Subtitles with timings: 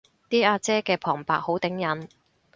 [0.31, 2.07] 啲阿姐嘅旁白好頂癮